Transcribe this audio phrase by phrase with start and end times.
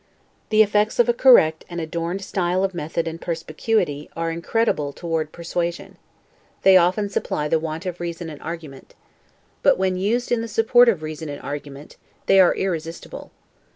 [0.49, 5.31] The effects of a correct and adorned style of method and perspicuity, are incredible toward
[5.31, 5.95] persuasion;
[6.63, 8.95] they often supply the want of reason and argument,
[9.61, 13.29] but, when used in the support of reason and argument, they are irresistible.